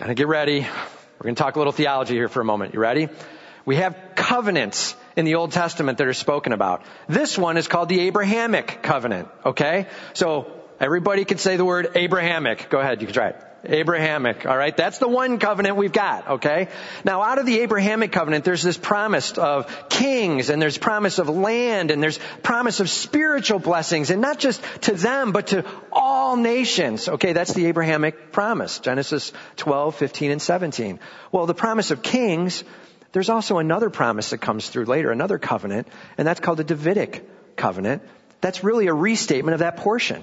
[0.00, 0.60] Of get ready.
[0.60, 2.72] We're going to talk a little theology here for a moment.
[2.72, 3.08] You ready?
[3.66, 6.84] We have covenants in the Old Testament that are spoken about.
[7.06, 9.28] This one is called the Abrahamic covenant.
[9.44, 9.88] Okay?
[10.14, 12.68] So everybody can say the word Abrahamic.
[12.70, 13.44] Go ahead, you can try it.
[13.64, 14.76] Abrahamic, alright?
[14.76, 16.68] That's the one covenant we've got, okay?
[17.04, 21.28] Now out of the Abrahamic covenant, there's this promise of kings, and there's promise of
[21.28, 26.36] land, and there's promise of spiritual blessings, and not just to them, but to all
[26.36, 27.08] nations.
[27.08, 28.78] Okay, that's the Abrahamic promise.
[28.78, 31.00] Genesis 12, 15, and 17.
[31.32, 32.62] Well, the promise of kings,
[33.12, 37.56] there's also another promise that comes through later, another covenant, and that's called the Davidic
[37.56, 38.02] covenant.
[38.40, 40.22] That's really a restatement of that portion.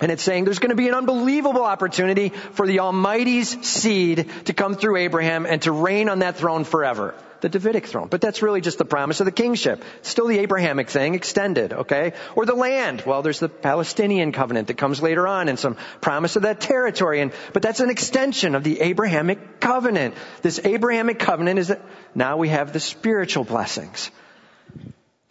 [0.00, 4.52] And it's saying there's going to be an unbelievable opportunity for the Almighty's seed to
[4.52, 7.14] come through Abraham and to reign on that throne forever.
[7.40, 8.06] The Davidic throne.
[8.06, 9.82] But that's really just the promise of the kingship.
[10.02, 12.12] still the Abrahamic thing extended, okay?
[12.36, 13.02] Or the land.
[13.04, 17.20] Well, there's the Palestinian covenant that comes later on and some promise of that territory.
[17.20, 20.14] And, but that's an extension of the Abrahamic covenant.
[20.42, 21.82] This Abrahamic covenant is that
[22.14, 24.12] now we have the spiritual blessings.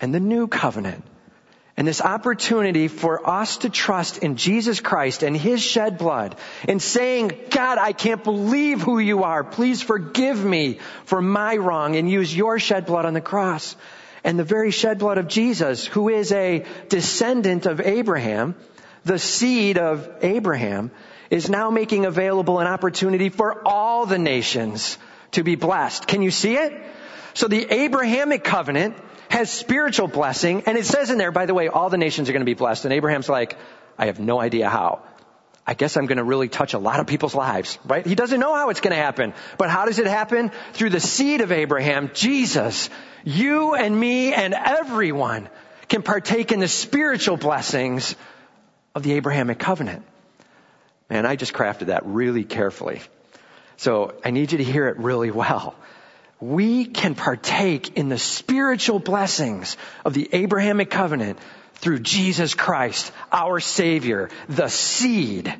[0.01, 1.05] And the new covenant
[1.77, 6.35] and this opportunity for us to trust in Jesus Christ and His shed blood
[6.67, 9.43] and saying, God, I can't believe who you are.
[9.43, 13.75] Please forgive me for my wrong and use your shed blood on the cross.
[14.23, 18.55] And the very shed blood of Jesus, who is a descendant of Abraham,
[19.03, 20.91] the seed of Abraham,
[21.31, 24.97] is now making available an opportunity for all the nations
[25.31, 26.05] to be blessed.
[26.05, 26.73] Can you see it?
[27.33, 28.95] So the Abrahamic covenant
[29.29, 32.33] has spiritual blessing, and it says in there, by the way, all the nations are
[32.33, 32.85] going to be blessed.
[32.85, 33.57] And Abraham's like,
[33.97, 35.03] I have no idea how.
[35.65, 38.05] I guess I'm going to really touch a lot of people's lives, right?
[38.05, 39.33] He doesn't know how it's going to happen.
[39.57, 40.51] But how does it happen?
[40.73, 42.89] Through the seed of Abraham, Jesus.
[43.23, 45.47] You and me and everyone
[45.87, 48.15] can partake in the spiritual blessings
[48.95, 50.03] of the Abrahamic covenant.
[51.09, 53.01] Man, I just crafted that really carefully.
[53.77, 55.75] So I need you to hear it really well.
[56.41, 61.37] We can partake in the spiritual blessings of the Abrahamic covenant
[61.75, 65.53] through Jesus Christ, our Savior, the seed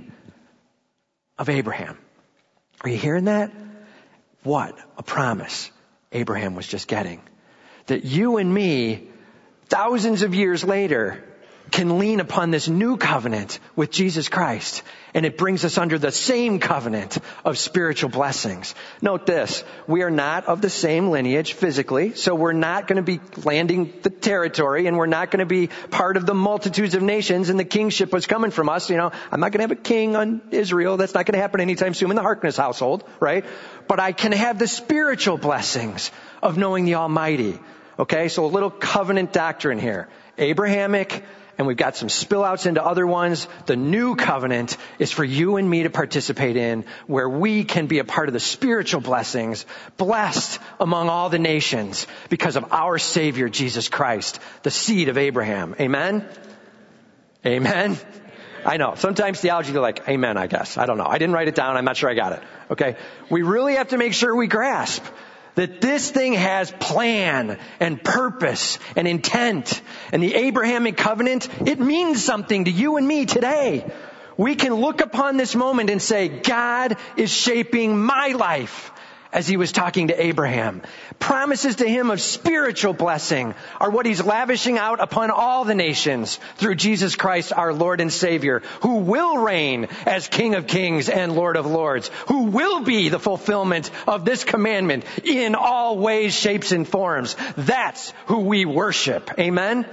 [1.37, 1.97] of Abraham.
[2.83, 3.51] Are you hearing that?
[4.43, 5.69] What a promise
[6.11, 7.21] Abraham was just getting.
[7.85, 9.07] That you and me,
[9.67, 11.23] thousands of years later,
[11.71, 14.83] can lean upon this new covenant with Jesus Christ.
[15.13, 18.75] And it brings us under the same covenant of spiritual blessings.
[19.01, 23.01] Note this, we are not of the same lineage physically, so we're not going to
[23.03, 27.01] be landing the territory and we're not going to be part of the multitudes of
[27.01, 28.89] nations and the kingship was coming from us.
[28.89, 30.97] You know, I'm not going to have a king on Israel.
[30.97, 33.45] That's not going to happen anytime soon in the Harkness household, right?
[33.87, 36.11] But I can have the spiritual blessings
[36.43, 37.59] of knowing the Almighty.
[37.99, 40.07] Okay, so a little covenant doctrine here.
[40.37, 41.23] Abrahamic,
[41.57, 43.47] and we've got some spillouts into other ones.
[43.65, 47.99] The new covenant is for you and me to participate in where we can be
[47.99, 49.65] a part of the spiritual blessings
[49.97, 55.75] blessed among all the nations because of our Savior Jesus Christ, the seed of Abraham.
[55.79, 56.27] Amen?
[57.45, 57.97] Amen?
[58.65, 58.95] I know.
[58.95, 60.77] Sometimes theology, they're like, amen, I guess.
[60.77, 61.07] I don't know.
[61.07, 61.77] I didn't write it down.
[61.77, 62.43] I'm not sure I got it.
[62.69, 62.95] Okay?
[63.29, 65.03] We really have to make sure we grasp
[65.55, 69.81] that this thing has plan and purpose and intent.
[70.11, 73.91] And the Abrahamic covenant, it means something to you and me today.
[74.37, 78.90] We can look upon this moment and say, God is shaping my life
[79.33, 80.81] as he was talking to Abraham.
[81.19, 86.39] Promises to him of spiritual blessing are what he's lavishing out upon all the nations
[86.57, 91.33] through Jesus Christ, our Lord and Savior, who will reign as King of Kings and
[91.33, 96.71] Lord of Lords, who will be the fulfillment of this commandment in all ways, shapes,
[96.71, 97.35] and forms.
[97.55, 99.31] That's who we worship.
[99.39, 99.85] Amen?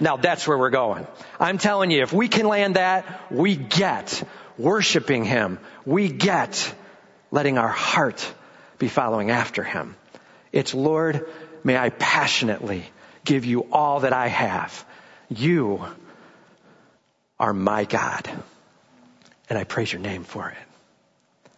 [0.00, 1.06] Now that's where we're going.
[1.38, 4.22] I'm telling you, if we can land that, we get
[4.58, 5.58] worshiping Him.
[5.84, 6.74] We get
[7.30, 8.32] letting our heart
[8.84, 9.96] be following after him.
[10.52, 11.26] It's Lord,
[11.64, 12.84] may I passionately
[13.24, 14.84] give you all that I have.
[15.30, 15.82] You
[17.40, 18.28] are my God.
[19.48, 21.50] And I praise your name for it.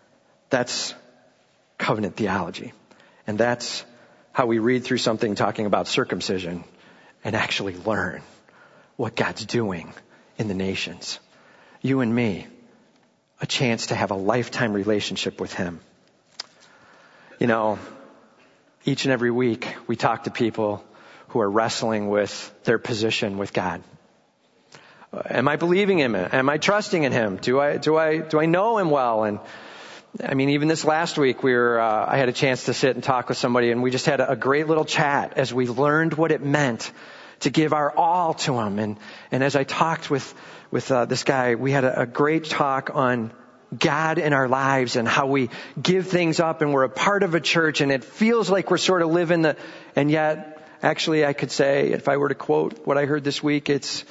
[0.51, 0.95] That's
[1.79, 2.73] covenant theology.
[3.27, 3.85] And that's
[4.33, 6.63] how we read through something talking about circumcision
[7.25, 8.23] and actually learn
[8.95, 9.93] what God's doing
[10.39, 11.19] in the nations.
[11.83, 12.47] You and me,
[13.41, 15.81] a chance to have a lifetime relationship with Him.
[17.39, 17.79] You know,
[18.87, 20.83] each and every week we talk to people
[21.29, 23.83] who are wrestling with their position with God.
[25.29, 26.15] Am I believing Him?
[26.15, 27.37] Am I trusting in Him?
[27.37, 29.25] Do I, do I, do I know Him well?
[29.25, 29.39] And
[30.25, 32.95] I mean, even this last week, we were, uh, I had a chance to sit
[32.95, 35.69] and talk with somebody and we just had a, a great little chat as we
[35.69, 36.91] learned what it meant
[37.41, 38.79] to give our all to Him.
[38.79, 38.97] And,
[39.31, 40.33] and as I talked with,
[40.71, 43.31] with, uh, this guy, we had a, a great talk on
[43.77, 45.51] God in our lives and how we
[45.81, 48.79] give things up and we're a part of a church and it feels like we're
[48.79, 49.57] sort of living the,
[49.97, 53.43] and yet actually I could say, if I were to quote what I heard this
[53.43, 54.05] week, it's,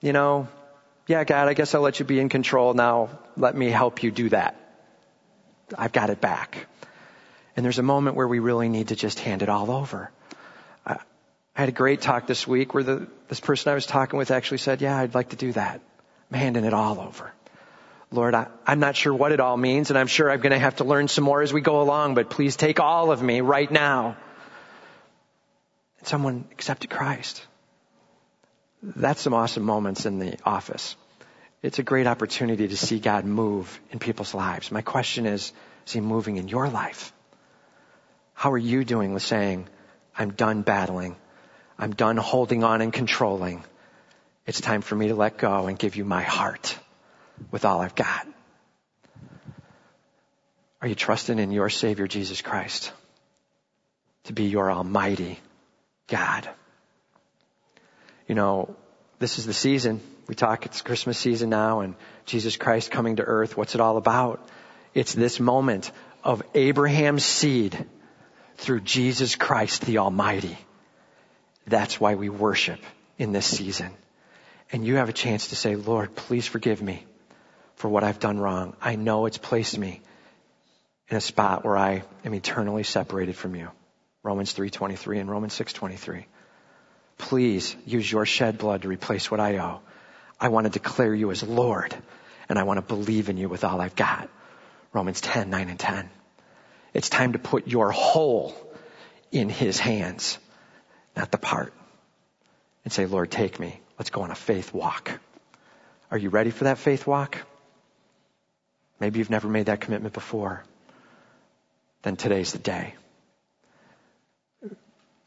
[0.00, 0.48] you know,
[1.06, 3.10] yeah, God, I guess I'll let you be in control now.
[3.36, 4.56] Let me help you do that.
[5.76, 6.66] I've got it back.
[7.56, 10.10] And there's a moment where we really need to just hand it all over.
[10.86, 10.98] I,
[11.54, 14.58] had a great talk this week where the, this person I was talking with actually
[14.58, 15.80] said, yeah, I'd like to do that.
[16.30, 17.32] I'm handing it all over.
[18.10, 20.58] Lord, I, am not sure what it all means, and I'm sure I'm going to
[20.58, 23.42] have to learn some more as we go along, but please take all of me
[23.42, 24.16] right now.
[25.98, 27.44] And someone accepted Christ.
[28.82, 30.96] That's some awesome moments in the office.
[31.62, 34.70] It's a great opportunity to see God move in people's lives.
[34.70, 35.52] My question is,
[35.86, 37.12] is He moving in your life?
[38.32, 39.68] How are you doing with saying,
[40.16, 41.16] I'm done battling.
[41.78, 43.64] I'm done holding on and controlling.
[44.46, 46.78] It's time for me to let go and give you my heart
[47.50, 48.26] with all I've got?
[50.80, 52.92] Are you trusting in your Savior Jesus Christ
[54.24, 55.40] to be your Almighty
[56.06, 56.48] God?
[58.28, 58.76] You know,
[59.18, 60.00] this is the season.
[60.28, 61.94] We talk, it's Christmas season now and
[62.26, 63.56] Jesus Christ coming to earth.
[63.56, 64.46] What's it all about?
[64.94, 65.90] It's this moment
[66.22, 67.86] of Abraham's seed
[68.56, 70.58] through Jesus Christ the Almighty.
[71.66, 72.80] That's why we worship
[73.18, 73.90] in this season.
[74.70, 77.04] And you have a chance to say, Lord, please forgive me
[77.78, 78.74] for what I've done wrong.
[78.80, 80.00] I know it's placed me
[81.08, 83.70] in a spot where I am eternally separated from you.
[84.24, 86.24] Romans 3.23 and Romans 6.23.
[87.18, 89.80] Please use your shed blood to replace what I owe.
[90.40, 91.94] I want to declare you as Lord
[92.48, 94.28] and I want to believe in you with all I've got.
[94.92, 96.10] Romans 10, 9 and 10.
[96.94, 98.56] It's time to put your whole
[99.30, 100.38] in his hands,
[101.16, 101.72] not the part.
[102.82, 103.78] And say, Lord, take me.
[104.00, 105.12] Let's go on a faith walk.
[106.10, 107.38] Are you ready for that faith walk?
[109.00, 110.64] Maybe you've never made that commitment before.
[112.02, 112.94] Then today's the day.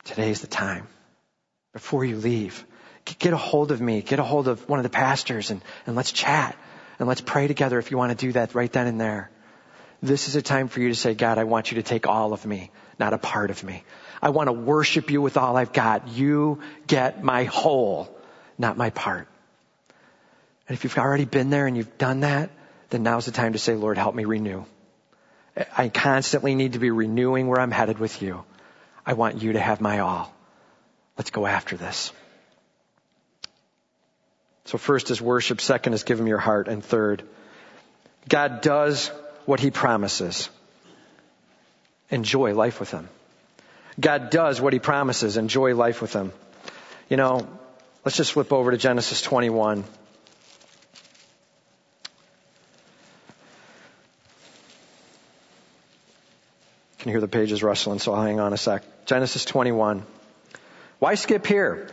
[0.04, 0.88] Today's the time.
[1.74, 2.66] Before you leave,
[3.20, 5.96] get a hold of me, get a hold of one of the pastors and, and
[5.96, 6.58] let's chat
[7.00, 9.30] and let's pray together if you want to do that right then and there.
[10.04, 12.34] This is a time for you to say, God, I want you to take all
[12.34, 13.84] of me, not a part of me.
[14.22, 16.08] I want to worship you with all I've got.
[16.08, 18.10] You get my whole,
[18.58, 19.28] not my part.
[20.68, 22.50] And if you've already been there and you've done that,
[22.92, 24.66] then now's the time to say, Lord, help me renew.
[25.78, 28.44] I constantly need to be renewing where I'm headed with you.
[29.06, 30.34] I want you to have my all.
[31.18, 32.12] Let's go after this.
[34.66, 37.24] So first is worship, second is give him your heart, and third,
[38.30, 39.08] God does
[39.46, 40.50] what he promises.
[42.10, 43.10] Enjoy life with him.
[44.00, 45.38] God does what he promises.
[45.38, 46.32] Enjoy life with him.
[47.10, 47.48] You know,
[48.06, 49.84] let's just flip over to Genesis 21.
[57.02, 58.84] Can hear the pages rustling, so I'll hang on a sec.
[59.06, 60.04] Genesis 21.
[60.99, 61.89] Why skip here?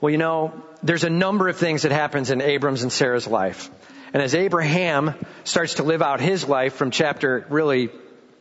[0.00, 3.70] Well, you know, there's a number of things that happens in Abram's and Sarah's life.
[4.12, 7.90] And as Abraham starts to live out his life from chapter really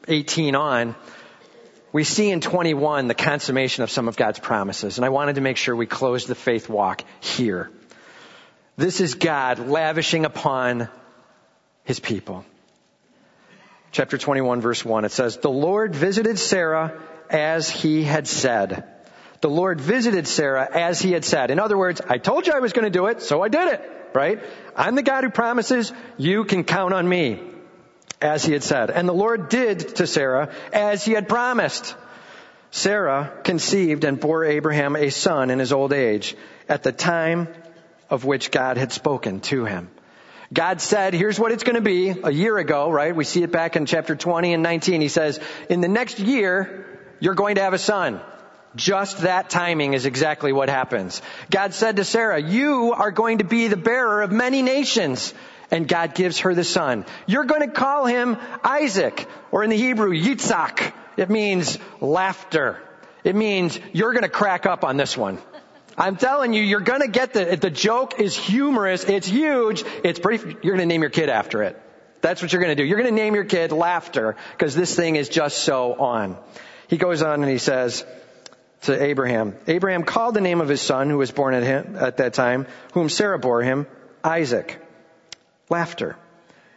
[0.07, 0.95] 18 on,
[1.91, 4.97] we see in 21 the consummation of some of God's promises.
[4.97, 7.69] And I wanted to make sure we closed the faith walk here.
[8.77, 10.89] This is God lavishing upon
[11.83, 12.45] his people
[13.91, 15.05] chapter 21 verse 1.
[15.05, 18.83] It says, The Lord visited Sarah as he had said.
[19.41, 21.51] The Lord visited Sarah as he had said.
[21.51, 23.73] In other words, I told you I was going to do it, so I did
[23.73, 24.41] it, right?
[24.75, 27.41] I'm the God who promises, you can count on me,
[28.21, 28.89] as he had said.
[28.89, 31.95] And the Lord did to Sarah as he had promised.
[32.71, 36.35] Sarah conceived and bore Abraham a son in his old age
[36.67, 37.47] at the time
[38.09, 39.89] of which God had spoken to him.
[40.51, 43.15] God said, here's what it's going to be a year ago, right?
[43.15, 44.99] We see it back in chapter 20 and 19.
[44.99, 45.39] He says,
[45.69, 46.85] in the next year,
[47.19, 48.19] you're going to have a son.
[48.75, 51.21] Just that timing is exactly what happens.
[51.51, 55.33] God said to Sarah, you are going to be the bearer of many nations.
[55.71, 57.05] And God gives her the son.
[57.27, 60.93] You're going to call him Isaac, or in the Hebrew, Yitzhak.
[61.15, 62.81] It means laughter.
[63.23, 65.37] It means you're going to crack up on this one.
[65.99, 70.55] I'm telling you, you're gonna get the, the joke is humorous, it's huge, it's pretty,
[70.63, 71.79] you're gonna name your kid after it.
[72.21, 72.85] That's what you're gonna do.
[72.85, 76.37] You're gonna name your kid laughter, because this thing is just so on.
[76.87, 78.05] He goes on and he says
[78.83, 82.17] to Abraham, Abraham called the name of his son who was born at him, at
[82.17, 83.85] that time, whom Sarah bore him,
[84.23, 84.81] Isaac.
[85.69, 86.15] Laughter.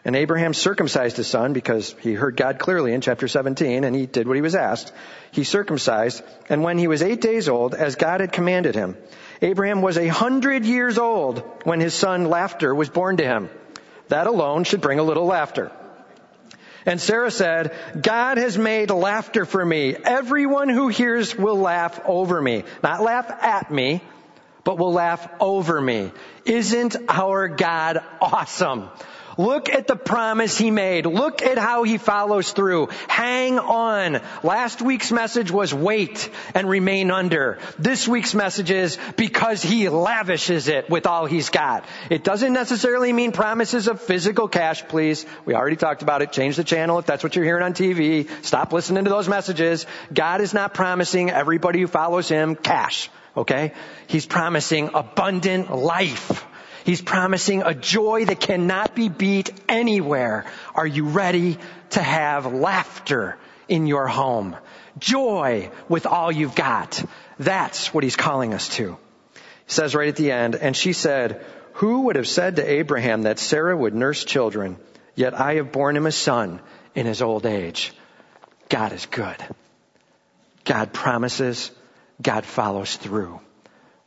[0.04, 4.06] And Abraham circumcised his son because he heard God clearly in chapter 17 and he
[4.06, 4.92] did what he was asked.
[5.30, 8.96] He circumcised and when he was eight days old, as God had commanded him,
[9.40, 13.48] Abraham was a hundred years old when his son Laughter was born to him.
[14.08, 15.70] That alone should bring a little laughter.
[16.84, 19.94] And Sarah said, God has made laughter for me.
[19.94, 22.64] Everyone who hears will laugh over me.
[22.82, 24.02] Not laugh at me,
[24.64, 26.10] but will laugh over me.
[26.44, 28.88] Isn't our God awesome?
[29.38, 31.06] Look at the promise he made.
[31.06, 32.88] Look at how he follows through.
[33.08, 34.20] Hang on.
[34.42, 37.58] Last week's message was wait and remain under.
[37.78, 41.84] This week's message is because he lavishes it with all he's got.
[42.10, 45.26] It doesn't necessarily mean promises of physical cash, please.
[45.44, 46.32] We already talked about it.
[46.32, 48.28] Change the channel if that's what you're hearing on TV.
[48.44, 49.86] Stop listening to those messages.
[50.12, 53.10] God is not promising everybody who follows him cash.
[53.36, 53.72] Okay?
[54.06, 56.46] He's promising abundant life.
[56.84, 60.46] He's promising a joy that cannot be beat anywhere.
[60.74, 61.58] Are you ready
[61.90, 64.56] to have laughter in your home?
[64.98, 67.02] Joy with all you've got.
[67.38, 68.96] That's what he's calling us to.
[69.34, 73.22] He says right at the end, and she said, who would have said to Abraham
[73.22, 74.76] that Sarah would nurse children?
[75.14, 76.60] Yet I have borne him a son
[76.94, 77.92] in his old age.
[78.68, 79.36] God is good.
[80.64, 81.70] God promises.
[82.20, 83.40] God follows through.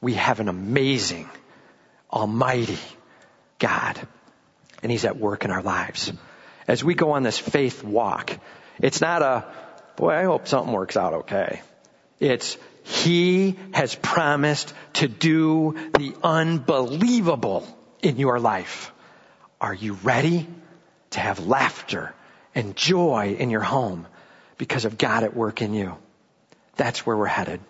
[0.01, 1.30] We have an amazing
[2.12, 2.80] Almighty
[3.60, 3.99] God.
[4.84, 6.12] And He's at work in our lives.
[6.68, 8.38] As we go on this faith walk,
[8.80, 9.45] it's not a,
[9.95, 11.62] boy, I hope something works out okay.
[12.20, 17.68] It's, He has promised to do the unbelievable
[18.01, 18.91] in your life.
[19.60, 20.47] Are you ready
[21.12, 22.14] to have laughter
[22.53, 24.08] and joy in your home
[24.58, 25.97] because of God at work in you?
[26.76, 27.62] That's where we're headed.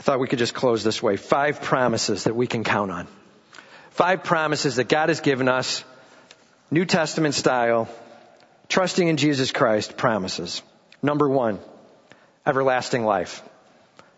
[0.00, 1.18] I thought we could just close this way.
[1.18, 3.06] Five promises that we can count on.
[3.90, 5.84] Five promises that God has given us,
[6.70, 7.86] New Testament style,
[8.66, 10.62] trusting in Jesus Christ promises.
[11.02, 11.58] Number one,
[12.46, 13.42] everlasting life.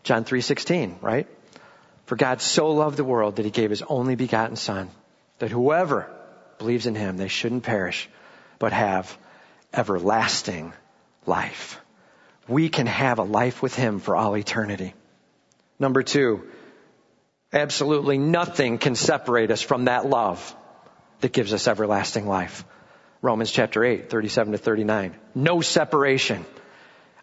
[0.04, 1.26] John 3:16, right?
[2.06, 4.88] For God so loved the world that he gave his only begotten son,
[5.40, 6.08] that whoever
[6.58, 8.08] believes in him, they shouldn't perish,
[8.60, 9.18] but have
[9.74, 10.74] everlasting
[11.26, 11.80] life.
[12.46, 14.94] We can have a life with him for all eternity.
[15.82, 16.44] Number two,
[17.52, 20.54] absolutely nothing can separate us from that love
[21.22, 22.64] that gives us everlasting life.
[23.20, 25.16] Romans chapter 8, 37 to 39.
[25.34, 26.46] No separation.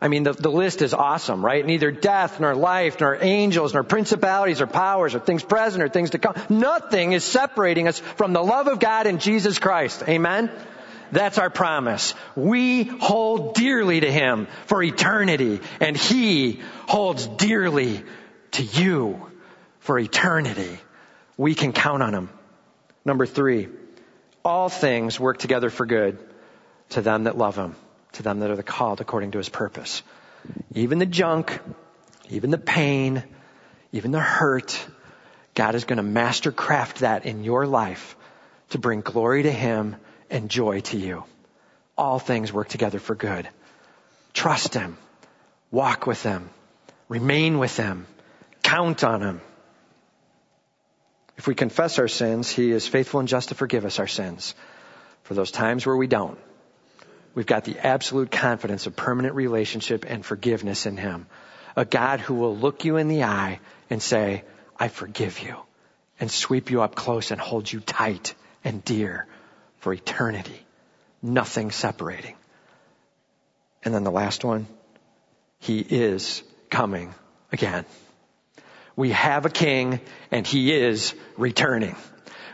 [0.02, 1.66] I mean, the, the list is awesome, right?
[1.66, 6.10] Neither death, nor life, nor angels, nor principalities, or powers, or things present, or things
[6.10, 6.36] to come.
[6.50, 10.04] Nothing is separating us from the love of God in Jesus Christ.
[10.06, 10.52] Amen?
[11.14, 12.14] That's our promise.
[12.36, 18.04] We hold dearly to Him for eternity, and He holds dearly
[18.52, 19.32] to you
[19.80, 20.80] for eternity.
[21.38, 22.30] We can count on Him.
[23.06, 23.70] Number three,
[24.44, 26.20] all things work together for good
[26.90, 27.76] to them that love Him,
[28.14, 30.04] to them that are the called according to His purpose.
[30.74, 31.60] Even the junk,
[32.30, 33.24] even the pain,
[33.92, 34.80] even the hurt,
[35.56, 38.16] God is going to mastercraft that in your life
[38.70, 39.96] to bring glory to Him
[40.30, 41.24] and joy to you.
[41.98, 43.48] All things work together for good.
[44.34, 44.98] Trust Him.
[45.72, 46.50] Walk with Him.
[47.10, 48.06] Remain with Him.
[48.70, 49.42] Count on Him.
[51.38, 54.54] If we confess our sins, He is faithful and just to forgive us our sins.
[55.24, 56.38] For those times where we don't,
[57.34, 61.26] we've got the absolute confidence of permanent relationship and forgiveness in Him.
[61.76, 63.60] A God who will look you in the eye
[63.90, 64.44] and say,
[64.78, 65.56] I forgive you,
[66.20, 69.26] and sweep you up close and hold you tight and dear
[69.80, 70.64] for eternity.
[71.24, 72.36] Nothing separating.
[73.84, 74.68] And then the last one,
[75.58, 77.16] He is coming
[77.52, 77.86] again.
[79.00, 81.96] We have a king and he is returning.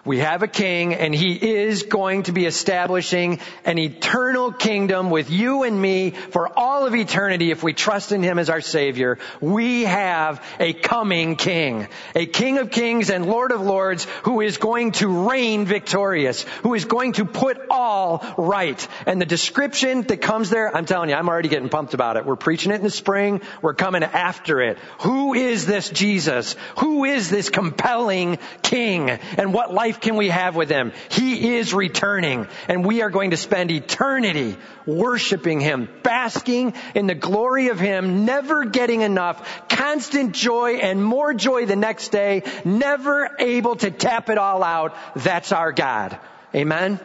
[0.05, 5.31] We have a king and he is going to be establishing an eternal kingdom with
[5.31, 9.17] you and me for all of eternity if we trust in him as our savior.
[9.41, 14.57] We have a coming king, a king of kings and lord of lords who is
[14.57, 18.87] going to reign victorious, who is going to put all right.
[19.07, 22.27] And the description that comes there, I'm telling you, I'm already getting pumped about it.
[22.27, 23.41] We're preaching it in the spring.
[23.63, 24.77] We're coming after it.
[24.99, 26.55] Who is this Jesus?
[26.77, 29.09] Who is this compelling king?
[29.09, 30.91] And what life life can we have with Him?
[31.09, 37.15] He is returning and we are going to spend eternity worshiping Him, basking in the
[37.15, 43.35] glory of Him, never getting enough, constant joy and more joy the next day, never
[43.39, 44.95] able to tap it all out.
[45.15, 46.17] That's our God.
[46.53, 46.99] Amen?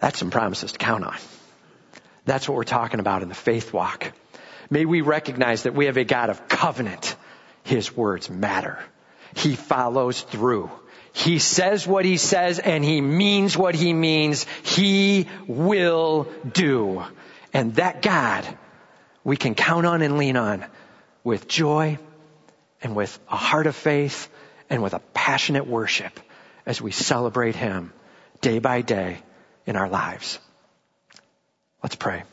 [0.00, 1.16] That's some promises to count on.
[2.24, 4.12] That's what we're talking about in the faith walk.
[4.68, 7.16] May we recognize that we have a God of covenant.
[7.62, 8.78] His words matter.
[9.34, 10.70] He follows through.
[11.16, 14.44] He says what he says and he means what he means.
[14.62, 17.02] He will do.
[17.54, 18.46] And that God
[19.24, 20.66] we can count on and lean on
[21.24, 21.98] with joy
[22.82, 24.28] and with a heart of faith
[24.68, 26.20] and with a passionate worship
[26.66, 27.94] as we celebrate him
[28.42, 29.16] day by day
[29.64, 30.38] in our lives.
[31.82, 32.24] Let's pray.